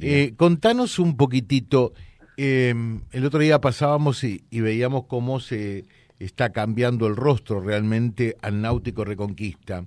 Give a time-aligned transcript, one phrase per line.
[0.00, 1.92] Eh, contanos un poquitito,
[2.36, 5.84] em, el otro día pasábamos y, veíamos cómo se
[6.18, 9.84] está cambiando el rostro realmente al Náutico Reconquista,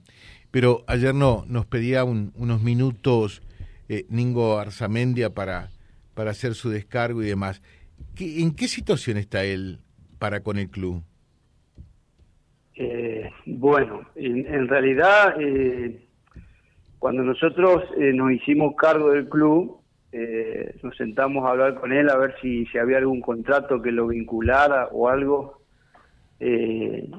[0.52, 3.42] pero ayer no, nos pedía unos minutos
[3.88, 5.70] eh, Ningo Arzamendia para,
[6.14, 7.62] para hacer su descargo y demás.
[8.20, 9.80] ¿En qué situación está él
[10.20, 11.04] para con el club?
[12.76, 16.00] Eh, bueno, en, realidad, eh,
[16.98, 19.79] cuando nosotros eh, nos hicimos cargo del club,
[20.82, 24.08] nos sentamos a hablar con él a ver si, si había algún contrato que lo
[24.08, 25.62] vinculara o algo
[26.40, 27.10] que,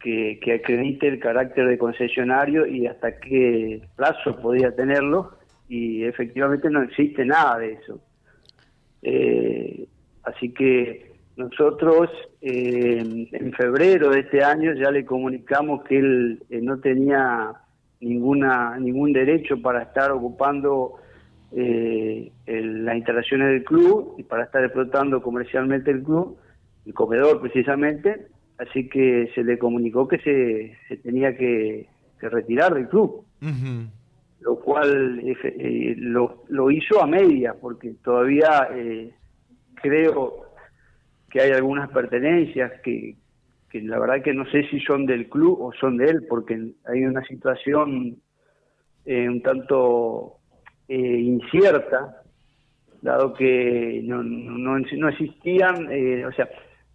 [0.00, 5.32] que acredite el carácter de concesionario y hasta qué plazo podía tenerlo.
[5.68, 8.00] Y efectivamente no existe nada de eso.
[10.24, 12.08] así que nosotros
[12.40, 17.52] eh, en febrero de este año ya le comunicamos que él eh, no tenía
[18.00, 20.96] ninguna ningún derecho para estar ocupando
[21.56, 26.36] eh, las instalaciones del club y para estar explotando comercialmente el club,
[26.84, 30.18] el comedor precisamente, así que se le comunicó que
[30.88, 31.88] se, tenía que,
[32.20, 33.24] retirar del club.
[34.40, 35.22] Lo cual
[35.96, 38.68] lo, lo hizo a media, porque todavía
[39.74, 40.46] creo
[41.30, 43.16] que hay algunas pertenencias que,
[43.70, 46.72] que la verdad que no sé si son del club o son de él, porque
[46.86, 48.16] hay una situación
[49.04, 50.35] eh, un tanto
[50.88, 52.22] eh, incierta,
[53.02, 56.48] dado que no, no, no existían, eh, o sea,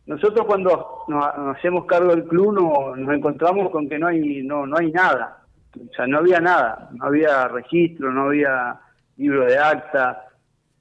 [0.06, 1.26] nosotros cuando nos,
[1.56, 5.44] hacemos cargo del club no, nos encontramos con que no hay no no hay nada,
[5.76, 8.80] o sea, no había nada, no había registro, no había
[9.18, 10.28] libro de acta,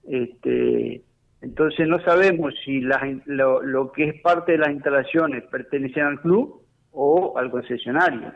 [0.05, 1.05] este
[1.42, 7.38] entonces no sabemos si lo, que es parte de las instalaciones pertenecen al club o
[7.38, 8.33] al concesionario.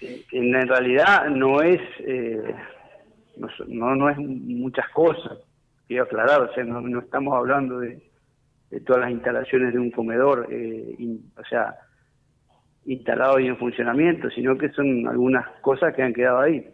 [0.00, 2.54] En, realidad no es eh,
[3.68, 5.38] no, no, es muchas cosas,
[5.86, 8.00] quiero aclarar, o sea, no, estamos hablando de,
[8.86, 10.96] todas las instalaciones de un comedor, eh,
[11.36, 11.74] o sea,
[12.86, 16.64] instalado y en funcionamiento, sino que son algunas cosas que han quedado ahí.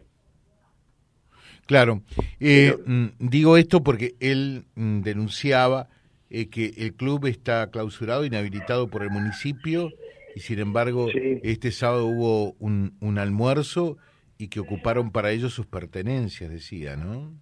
[1.67, 2.03] Claro,
[2.39, 5.89] eh, mm, digo esto porque él mm, denunciaba
[6.31, 9.91] eh, que el club está clausurado, inhabilitado por el municipio
[10.37, 13.97] y sin embargo este sábado hubo un, un, almuerzo
[14.37, 17.33] y que ocuparon para ellos sus pertenencias, decía, ¿no?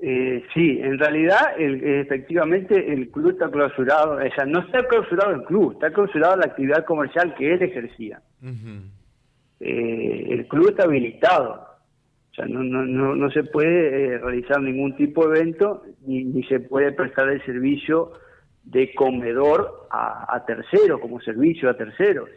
[0.00, 5.44] Eh, sí, en realidad efectivamente el club está clausurado, o sea, no está clausurado el
[5.44, 8.20] club, está clausurado la actividad comercial que él ejercía.
[9.60, 11.68] el club está habilitado,
[12.48, 16.58] no, no, no, no se puede eh, realizar ningún tipo de evento ni, ni, se
[16.58, 18.12] puede prestar el servicio
[18.70, 22.28] de comedor a, terceros, como servicio a terceros.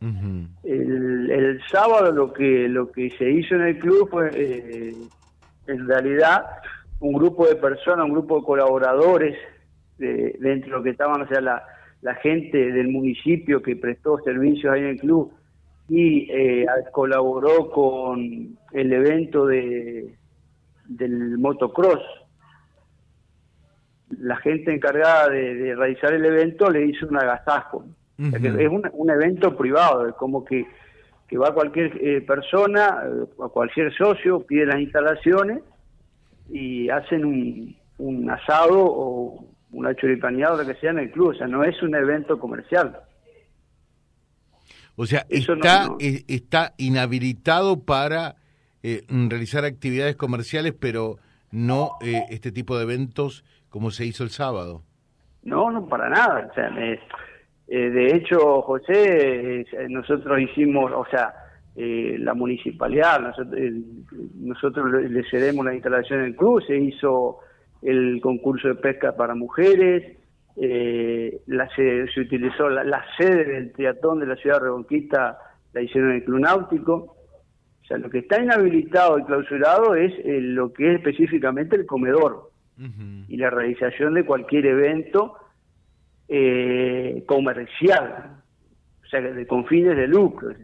[0.00, 4.94] el, el, sábado lo que lo que se hizo en el club fue eh,
[5.66, 6.44] en realidad
[7.00, 9.38] un grupo de personas, un grupo de colaboradores
[9.98, 11.62] de, dentro de lo que estaban, o sea, la,
[12.02, 15.32] la gente del municipio que prestó servicios ahí en el club,
[15.88, 20.14] y eh, colaboró con el evento de
[20.86, 22.02] del motocross.
[24.10, 27.84] La gente encargada de, realizar el evento le hizo un agasajo.
[28.18, 30.66] es un, un, evento privado, es como que,
[31.28, 35.62] que va cualquier eh, persona, eh, a cualquier socio, pide las instalaciones
[36.50, 41.28] y hacen un, un asado o un choripaneado, lo que sea, en el club.
[41.28, 43.00] O sea, no es un evento comercial.
[44.96, 48.36] O sea, está, eh, está inhabilitado para
[48.82, 51.18] eh, realizar actividades comerciales, pero
[51.50, 54.82] no eh, este tipo de eventos como se hizo el sábado.
[55.42, 56.48] No, no, para nada.
[56.50, 61.34] O sea, de hecho, José, nosotros hicimos, o sea,
[61.76, 63.60] la municipalidad, nosotros,
[64.34, 67.38] nosotros le cedemos la instalación del club, se hizo
[67.82, 70.16] el concurso de pesca para mujeres,
[70.56, 75.38] eh, la, se, se utilizó la, sede del triatlón de la ciudad de Reconquista,
[75.72, 77.16] la hicieron el Club Náutico.
[77.82, 81.86] O sea, lo que está inhabilitado y clausurado es eh, lo que es específicamente el
[81.86, 82.45] comedor
[82.78, 85.36] y la realización de cualquier evento
[86.28, 88.36] eh, comercial,
[89.02, 90.54] o sea, de, con fines de lucro.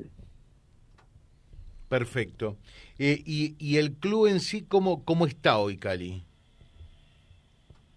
[1.89, 2.57] Perfecto.
[2.99, 6.25] Eh, y, ¿Y el club en sí cómo, cómo está hoy, Cali?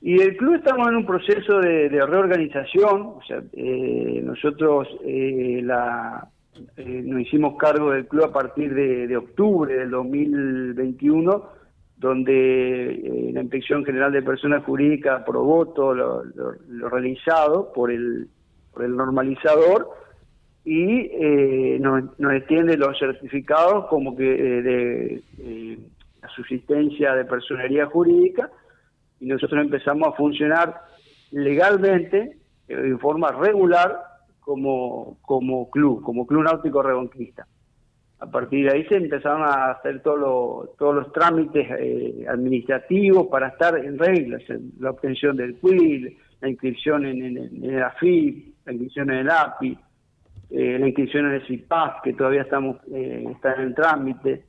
[0.05, 6.27] Y el club estamos en un proceso de, reorganización, o sea, eh, nosotros eh, la,
[6.77, 11.49] eh, nos hicimos cargo del club a partir de, octubre del 2021,
[11.97, 18.27] donde la Inspección General de Personas Jurídicas aprobó todo lo, realizado por el,
[18.73, 19.89] por el normalizador
[20.65, 21.09] y
[21.79, 25.23] nos, nos, extiende los certificados como que de
[26.21, 28.49] la subsistencia de personería jurídica
[29.19, 30.81] y nosotros empezamos a funcionar
[31.31, 32.37] legalmente,
[32.67, 33.97] eh, de forma regular,
[34.39, 37.47] como, como club, como Club Náutico Reconquista.
[38.19, 43.49] A partir de ahí se empezaron a hacer todos todos los trámites eh, administrativos para
[43.49, 44.41] estar en reglas,
[44.79, 49.77] la obtención del QUIL, la inscripción en, el AFIP, la inscripción en el API,
[50.49, 54.45] eh, la inscripción en el CIPAS, que todavía estamos eh, está en trámite,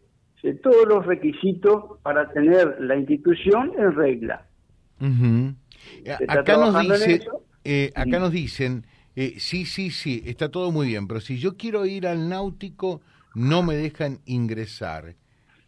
[0.62, 4.46] todos los requisitos para tener la institución en regla.
[6.28, 7.26] Acá, nos dice,
[7.96, 8.84] acá nos dicen,
[9.16, 13.00] sí, sí, sí, está todo muy bien, pero si yo quiero ir al náutico
[13.36, 15.14] no me dejan ingresar.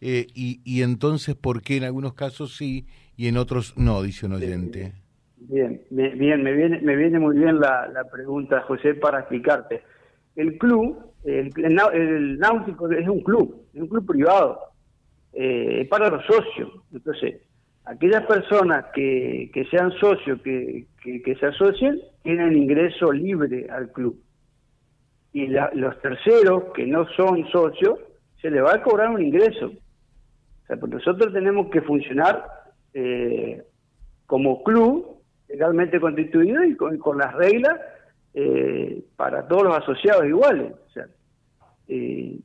[0.01, 2.87] Eh, y, y entonces, ¿por qué en algunos casos sí
[3.17, 4.03] y en otros no?
[4.03, 4.95] Dice un oyente.
[5.37, 9.83] Bien, bien, me viene, me viene muy bien la, la pregunta, José, para explicarte.
[10.35, 14.59] El club, el, náutico es un club, es un club privado,
[15.35, 16.71] eh, para los socios.
[16.93, 17.43] Entonces,
[17.85, 23.93] aquellas personas que, que sean socios, que, que, que se asocien, tienen ingreso libre al
[23.93, 24.19] club
[25.39, 27.99] y los terceros que no son socios
[28.41, 29.67] se le va a cobrar un ingreso.
[29.67, 32.45] O sea, pues nosotros tenemos que funcionar
[32.93, 33.63] eh,
[34.27, 37.79] como club legalmente constituido y con, las reglas
[38.35, 40.73] eh, para todos los asociados iguales.
[40.73, 41.01] O
[41.89, 42.39] eh,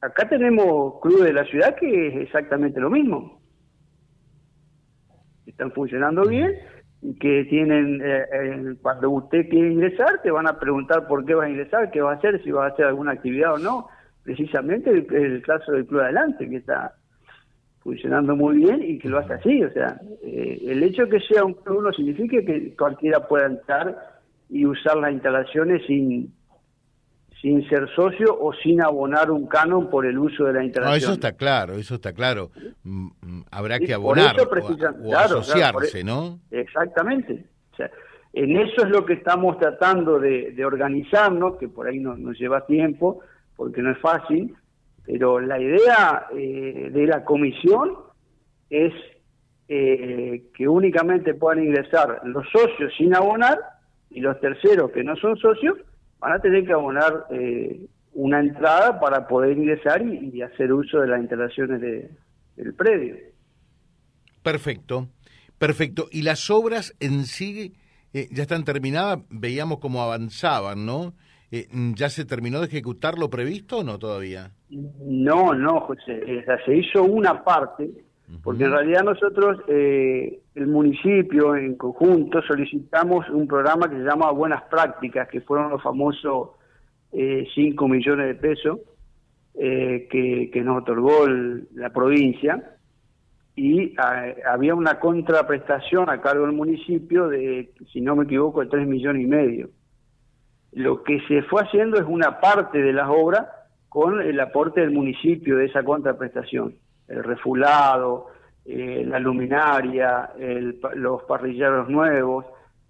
[0.00, 3.40] acá tenemos clubes de la ciudad que es exactamente lo mismo.
[5.44, 6.54] Están funcionando bien
[7.20, 11.50] que tienen, eh, cuando usted quiere ingresar, te van a preguntar por qué vas a
[11.50, 13.88] ingresar, qué vas a hacer, si vas a hacer alguna actividad o no.
[14.24, 16.94] Precisamente el, el caso del Club Adelante, que está
[17.88, 19.62] funcionando muy bien y que lo hace así.
[19.62, 23.46] O sea, eh, el hecho de que sea un club no significa que cualquiera pueda
[23.46, 23.96] entrar
[24.50, 26.32] y usar las instalaciones sin
[27.40, 30.96] sin ser socio o sin abonar un canon por el uso de la interacción.
[30.96, 32.50] eso está claro, eso está claro.
[33.50, 36.40] Habrá que abonar o, asociarse, ¿no?
[36.50, 37.44] Exactamente.
[37.72, 37.90] O sea,
[38.32, 43.20] en eso es lo que estamos tratando de, organizarnos, que por ahí nos, lleva tiempo,
[43.56, 44.54] porque no es fácil,
[45.06, 47.96] pero la idea eh, de la comisión
[48.68, 48.92] es
[49.68, 53.58] eh, que únicamente puedan ingresar los socios sin abonar
[54.10, 55.76] y los terceros que no son socios
[56.20, 61.08] van a tener que abonar eh, una entrada para poder ingresar y, hacer uso de
[61.08, 62.10] las instalaciones de,
[62.56, 63.16] del predio.
[64.42, 65.08] Perfecto,
[65.58, 66.06] perfecto.
[66.10, 67.74] ¿Y las obras en sí
[68.12, 69.20] eh, ya están terminadas?
[69.30, 71.14] Veíamos cómo avanzaban, ¿no?
[71.50, 74.50] Eh, ¿Ya se terminó de ejecutar lo previsto o no todavía?
[74.68, 76.44] No, no, José.
[76.66, 77.90] se hizo una parte,
[78.42, 84.64] porque en realidad nosotros, el municipio en conjunto, solicitamos un programa que se llama Buenas
[84.64, 86.50] Prácticas, que fueron los famosos
[87.10, 88.80] 5 eh, millones de pesos
[89.54, 91.26] eh, que, nos otorgó
[91.74, 92.74] la provincia.
[93.56, 98.66] Y ah, había una contraprestación a cargo del municipio de, si no me equivoco, de
[98.66, 99.70] 3 millones y medio.
[100.72, 103.46] Lo que se fue haciendo es una parte de las obras
[103.88, 106.74] con el aporte del municipio de esa contraprestación
[107.08, 108.28] el refulado,
[108.64, 110.30] eh, la luminaria,
[110.94, 112.44] los parrilleros nuevos.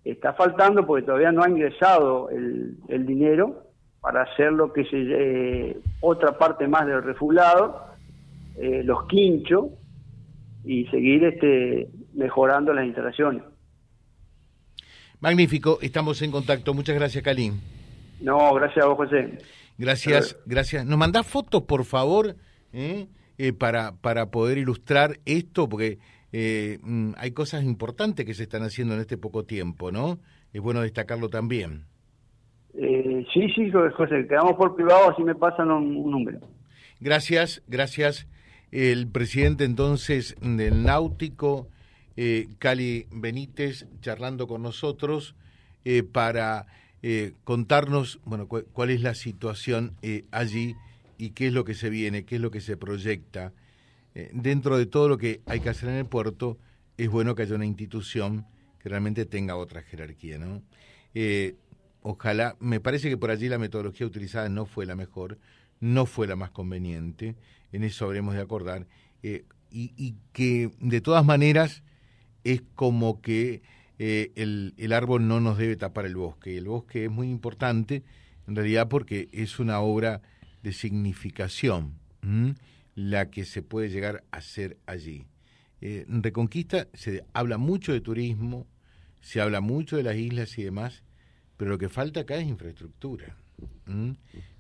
[0.05, 3.65] Está faltando porque todavía no ha ingresado el, dinero
[4.01, 7.85] para hacer lo que se eh, otra parte más del refulado,
[8.57, 9.67] eh, los quinchos
[10.65, 13.43] y seguir este mejorando las instalaciones.
[15.21, 16.75] Magnífico, estamos en contacto.
[16.75, 17.61] Muchas gracias, Calín.
[18.21, 19.39] No, gracias a vos, José.
[19.77, 20.85] Gracias, gracias.
[20.85, 22.35] ¿Nos mandás fotos, por favor?
[22.73, 23.07] ¿Eh?
[23.41, 26.01] Eh, para, para poder ilustrar esto, porque
[26.33, 30.19] eh, mm, hay cosas importantes que se están haciendo en este poco tiempo, ¿no?
[30.53, 31.85] Es bueno destacarlo también.
[32.75, 36.41] Eh, sí, sí, José, quedamos por privado, así me pasan un, número.
[36.99, 38.27] Gracias, gracias.
[38.73, 41.69] El presidente entonces del Náutico,
[42.59, 45.37] Cali Benítez, charlando con nosotros
[46.13, 46.67] para
[47.45, 49.93] contarnos, bueno, cuál es la situación
[50.33, 50.75] allí
[51.19, 53.53] y qué es lo que se viene, qué es lo que se proyecta.
[54.15, 56.59] Eh, dentro de todo lo que hay que hacer en el puerto,
[56.97, 58.47] es bueno que haya una institución
[58.79, 60.63] que realmente tenga otra jerarquía, ¿no?
[61.15, 61.57] Eh,
[62.03, 65.39] ojalá, me parece que por allí la metodología utilizada no fue la mejor,
[65.81, 67.35] no fue la más conveniente,
[67.73, 68.87] en eso habremos de acordar,
[69.23, 71.83] eh, y, que de todas maneras
[72.43, 73.61] es como que
[73.99, 78.03] el, el árbol no nos debe tapar el bosque, el bosque es muy importante,
[78.47, 80.23] en realidad porque es una obra
[80.63, 81.95] de significación
[82.95, 85.27] la que se puede llegar a hacer allí.
[85.81, 88.67] Eh, Reconquista se habla mucho de turismo,
[89.21, 91.05] se habla mucho de las islas y demás,
[91.57, 93.37] pero lo que falta acá es infraestructura.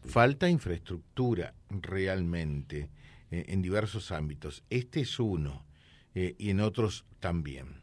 [0.05, 2.91] Falta infraestructura realmente.
[3.31, 4.65] en diversos ámbitos.
[4.71, 5.67] Este es uno
[6.15, 7.83] y en otros también